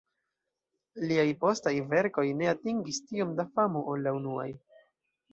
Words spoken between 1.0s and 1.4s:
Liaj